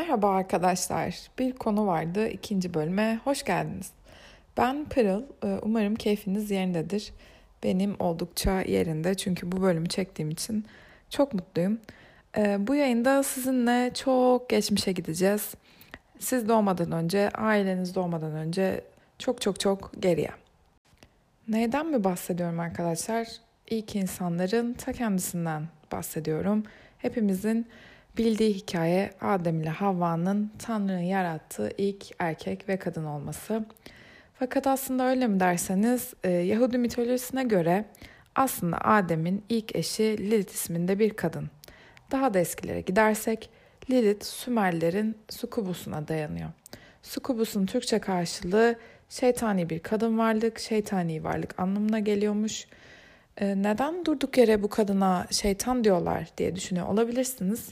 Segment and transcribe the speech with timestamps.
[0.00, 1.30] Merhaba arkadaşlar.
[1.38, 2.28] Bir konu vardı.
[2.28, 3.90] ikinci bölüme hoş geldiniz.
[4.56, 5.22] Ben Pırıl.
[5.44, 7.12] Ee, umarım keyfiniz yerindedir.
[7.62, 10.66] Benim oldukça yerinde çünkü bu bölümü çektiğim için
[11.10, 11.80] çok mutluyum.
[12.36, 15.54] Ee, bu yayında sizinle çok geçmişe gideceğiz.
[16.18, 18.84] Siz doğmadan önce, aileniz doğmadan önce
[19.18, 20.30] çok çok çok geriye.
[21.48, 23.28] Neyden mi bahsediyorum arkadaşlar?
[23.70, 25.62] İlk insanların ta kendisinden
[25.92, 26.64] bahsediyorum.
[26.98, 27.66] Hepimizin
[28.16, 33.64] Bildiği hikaye Adem ile Havva'nın Tanrı'nın yarattığı ilk erkek ve kadın olması.
[34.34, 37.84] Fakat aslında öyle mi derseniz e, Yahudi mitolojisine göre
[38.34, 41.50] aslında Adem'in ilk eşi Lilith isminde bir kadın.
[42.10, 43.50] Daha da eskilere gidersek
[43.90, 46.50] Lilith Sümerlerin Sukubus'una dayanıyor.
[47.02, 48.76] Sukubus'un Türkçe karşılığı
[49.08, 52.66] şeytani bir kadın varlık, şeytani varlık anlamına geliyormuş.
[53.36, 57.68] E, neden durduk yere bu kadına şeytan diyorlar diye düşünüyor olabilirsiniz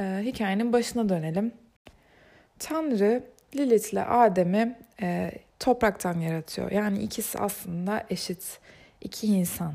[0.00, 1.52] e, hikayenin başına dönelim.
[2.58, 3.22] Tanrı
[3.56, 6.70] Lilith ile Adem'i e, topraktan yaratıyor.
[6.70, 8.58] Yani ikisi aslında eşit
[9.00, 9.74] iki insan.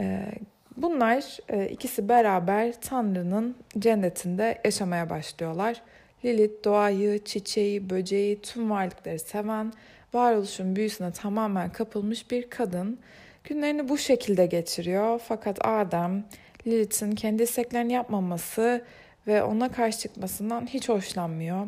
[0.00, 0.32] E,
[0.76, 5.82] bunlar e, ikisi beraber Tanrı'nın cennetinde yaşamaya başlıyorlar.
[6.24, 9.72] Lilith doğayı, çiçeği, böceği, tüm varlıkları seven,
[10.14, 12.98] varoluşun büyüsüne tamamen kapılmış bir kadın.
[13.44, 15.20] Günlerini bu şekilde geçiriyor.
[15.28, 16.24] Fakat Adem,
[16.66, 18.84] Lilith'in kendi isteklerini yapmaması
[19.26, 21.66] ve ona karşı çıkmasından hiç hoşlanmıyor.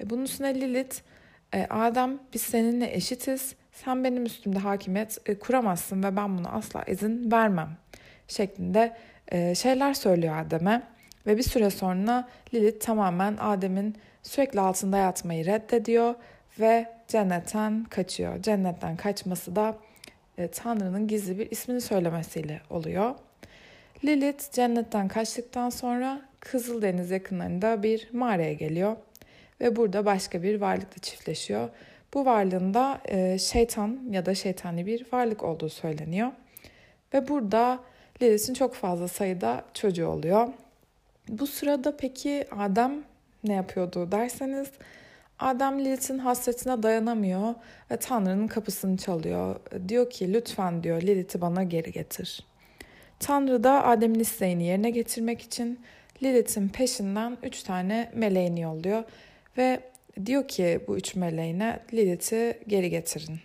[0.00, 0.96] E, bunun üstüne Lilith,
[1.54, 6.82] e, Adem biz seninle eşitiz, sen benim üstümde hakimiyet e, kuramazsın ve ben buna asla
[6.82, 7.70] izin vermem
[8.28, 8.96] şeklinde
[9.28, 10.82] e, şeyler söylüyor Adem'e.
[11.26, 16.14] Ve bir süre sonra Lilith tamamen Adem'in sürekli altında yatmayı reddediyor
[16.60, 18.42] ve cennetten kaçıyor.
[18.42, 19.76] Cennetten kaçması da
[20.38, 23.14] e, Tanrı'nın gizli bir ismini söylemesiyle oluyor.
[24.04, 28.96] Lilith cennetten kaçtıktan sonra Kızıldeniz yakınlarında bir mağaraya geliyor
[29.60, 31.68] ve burada başka bir varlıkla çiftleşiyor.
[32.14, 36.32] Bu varlığın da e, şeytan ya da şeytani bir varlık olduğu söyleniyor.
[37.14, 37.80] Ve burada
[38.22, 40.48] Lilith'in çok fazla sayıda çocuğu oluyor.
[41.28, 43.02] Bu sırada peki Adem
[43.44, 44.68] ne yapıyordu derseniz
[45.38, 47.54] Adem Lilith'in hasretine dayanamıyor
[47.90, 49.60] ve Tanrı'nın kapısını çalıyor.
[49.88, 52.46] Diyor ki lütfen diyor Lilith'i bana geri getir.
[53.20, 55.80] Tanrı da Adem'in isteğini yerine getirmek için
[56.22, 59.04] Lilith'in peşinden üç tane meleğini yolluyor
[59.58, 59.80] ve
[60.26, 63.40] diyor ki bu üç meleğine Lilith'i geri getirin.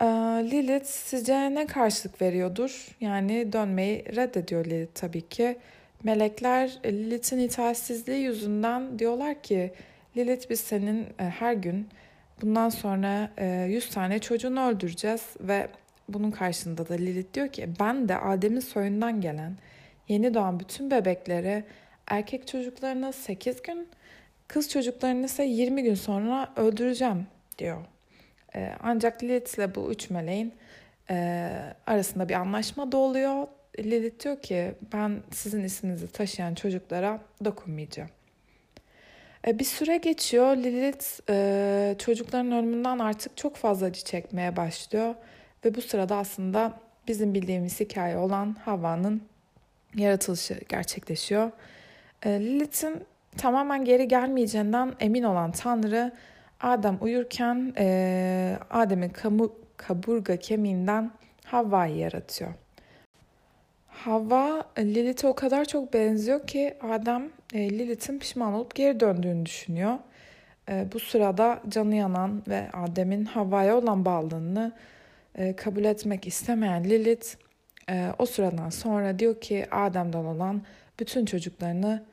[0.00, 0.04] Ee,
[0.50, 2.96] Lilith sizce ne karşılık veriyordur?
[3.00, 5.56] Yani dönmeyi reddediyor Lilith tabii ki.
[6.04, 9.72] Melekler Lilith'in itaatsizliği yüzünden diyorlar ki
[10.16, 11.88] Lilith biz senin e, her gün
[12.42, 13.30] bundan sonra
[13.66, 15.68] 100 e, tane çocuğunu öldüreceğiz ve
[16.08, 19.56] bunun karşında da Lilith diyor ki ben de Adem'in soyundan gelen
[20.08, 21.64] yeni doğan bütün bebeklere
[22.06, 23.88] erkek çocuklarını 8 gün,
[24.48, 27.26] kız çocuklarını ise 20 gün sonra öldüreceğim
[27.58, 27.84] diyor.
[28.54, 30.54] Ee, ancak Lilith ile bu üç meleğin
[31.10, 31.48] e,
[31.86, 33.46] arasında bir anlaşma da oluyor.
[33.78, 38.10] Lilith diyor ki ben sizin isminizi taşıyan çocuklara dokunmayacağım.
[39.46, 40.56] E, bir süre geçiyor.
[40.56, 45.14] Lilith e, çocukların ölümünden artık çok fazla acı çekmeye başlıyor.
[45.64, 49.22] Ve bu sırada aslında bizim bildiğimiz hikaye olan Havva'nın
[49.96, 51.50] yaratılışı gerçekleşiyor.
[52.22, 53.04] E, Lilith'in
[53.36, 56.12] tamamen geri gelmeyeceğinden emin olan Tanrı
[56.60, 59.12] Adem uyurken e, Adem'in
[59.76, 61.10] kaburga kemiğinden
[61.44, 62.54] Havva'yı yaratıyor.
[63.88, 69.98] Havva Lilith'e o kadar çok benziyor ki Adem e, Lilith'in pişman olup geri döndüğünü düşünüyor.
[70.68, 74.72] E, bu sırada canı yanan ve Adem'in Havva'ya olan bağlılığını
[75.34, 77.45] e, kabul etmek istemeyen Lilith
[77.90, 80.62] e, o sıradan sonra diyor ki Adem'den olan
[81.00, 82.04] bütün çocuklarını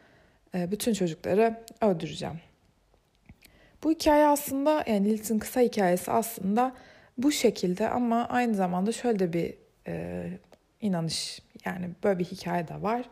[0.55, 2.39] e, bütün çocukları öldüreceğim.
[3.83, 6.73] Bu hikaye aslında yani Lilith'in kısa hikayesi aslında
[7.17, 9.53] bu şekilde ama aynı zamanda şöyle bir
[9.87, 10.25] e,
[10.81, 13.05] inanış yani böyle bir hikaye de var.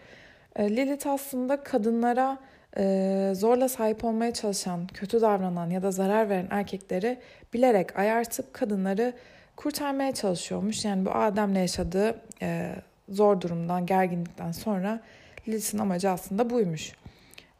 [0.55, 2.37] E, Lilith aslında kadınlara
[2.77, 7.19] e, zorla sahip olmaya çalışan, kötü davranan ya da zarar veren erkekleri
[7.53, 9.13] bilerek ayartıp kadınları
[9.55, 10.85] kurtarmaya çalışıyormuş.
[10.85, 12.75] Yani bu Adem'le yaşadığı e,
[13.09, 15.01] zor durumdan, gerginlikten sonra
[15.47, 16.91] Lilith'in amacı aslında buymuş.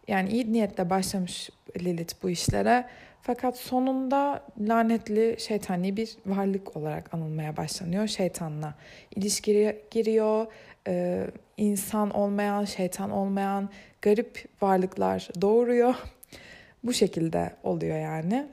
[0.08, 1.50] Yani iyi niyetle başlamış
[1.80, 2.86] Lilith bu işlere.
[3.22, 8.08] Fakat sonunda lanetli şeytani bir varlık olarak anılmaya başlanıyor.
[8.08, 8.74] Şeytanla
[9.16, 10.46] ilişkiye giriyor.
[10.88, 11.28] Ee,
[11.58, 13.70] insan olmayan, şeytan olmayan
[14.02, 15.96] garip varlıklar doğuruyor.
[16.84, 18.48] bu şekilde oluyor yani.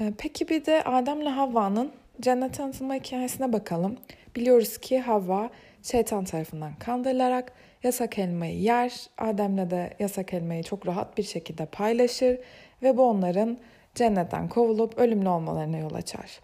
[0.00, 3.96] Ee, peki bir de Adem'le Havva'nın cennet tanıtılma hikayesine bakalım.
[4.36, 5.50] Biliyoruz ki Havva
[5.82, 7.52] şeytan tarafından kandırılarak
[7.82, 8.92] yasak elmayı yer.
[9.18, 12.38] Adem'le de yasak elmayı çok rahat bir şekilde paylaşır
[12.82, 13.58] ve bu onların
[13.94, 16.40] cennetten kovulup ölümlü olmalarına yol açar.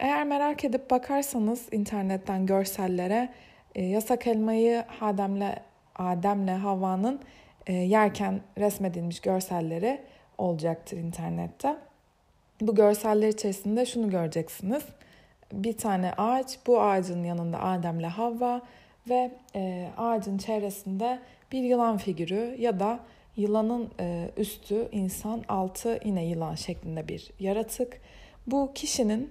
[0.00, 3.28] Eğer merak edip bakarsanız internetten görsellere
[3.74, 5.54] e, yasak elmayı Adem'le
[5.96, 7.20] Adem'le Havva'nın
[7.66, 10.00] e, yerken resmedilmiş görselleri
[10.38, 11.76] olacaktır internette.
[12.60, 14.82] Bu görseller içerisinde şunu göreceksiniz.
[15.52, 18.62] Bir tane ağaç, bu ağacın yanında Adem'le Havva
[19.08, 21.18] ve e, ağacın çevresinde
[21.52, 23.00] bir yılan figürü ya da
[23.36, 28.00] yılanın e, üstü insan, altı yine yılan şeklinde bir yaratık.
[28.46, 29.30] Bu kişinin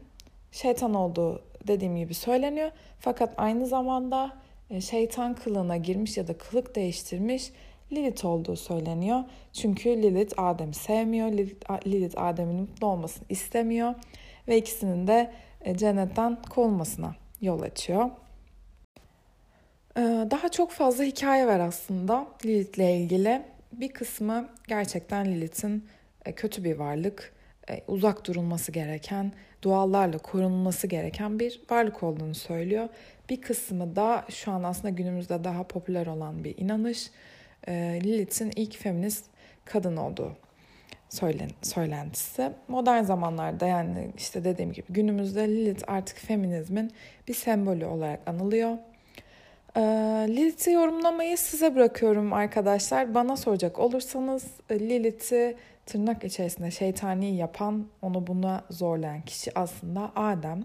[0.51, 2.71] şeytan olduğu dediğim gibi söyleniyor.
[2.99, 4.37] Fakat aynı zamanda
[4.69, 7.51] e, şeytan kılığına girmiş ya da kılık değiştirmiş
[7.91, 9.23] Lilith olduğu söyleniyor.
[9.53, 11.31] Çünkü Lilith Adem'i sevmiyor.
[11.85, 13.95] Lilith Adem'in mutlu olmasını istemiyor.
[14.47, 18.09] Ve ikisinin de e, cennetten kovulmasına yol açıyor.
[19.97, 20.01] E,
[20.31, 23.41] daha çok fazla hikaye var aslında Lilith'le ilgili.
[23.71, 25.87] Bir kısmı gerçekten Lilith'in
[26.35, 27.33] kötü bir varlık,
[27.87, 32.89] uzak durulması gereken, dualarla korunması gereken bir varlık olduğunu söylüyor.
[33.29, 37.11] Bir kısmı da şu an aslında günümüzde daha popüler olan bir inanış.
[37.67, 39.25] E, Lilith'in ilk feminist
[39.65, 40.31] kadın olduğu
[41.09, 42.51] söylen, söylentisi.
[42.67, 46.91] Modern zamanlarda yani işte dediğim gibi günümüzde Lilith artık feminizmin
[47.27, 48.77] bir sembolü olarak anılıyor.
[49.75, 49.81] E,
[50.27, 53.15] Lilith'i yorumlamayı size bırakıyorum arkadaşlar.
[53.15, 55.55] Bana soracak olursanız e, Lilith'i
[55.85, 60.63] tırnak içerisinde şeytani yapan, onu buna zorlayan kişi aslında Adem.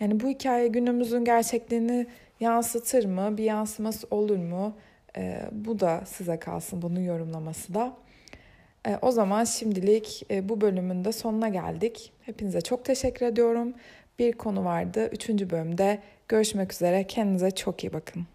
[0.00, 2.06] Yani bu hikaye günümüzün gerçekliğini
[2.40, 3.38] yansıtır mı?
[3.38, 4.74] Bir yansıması olur mu?
[5.16, 7.96] E, bu da size kalsın bunun yorumlaması da.
[8.86, 12.12] E, o zaman şimdilik e, bu bölümün de sonuna geldik.
[12.22, 13.74] Hepinize çok teşekkür ediyorum.
[14.18, 15.08] Bir konu vardı.
[15.12, 15.98] Üçüncü bölümde
[16.28, 17.06] görüşmek üzere.
[17.06, 18.26] Kendinize çok iyi bakın.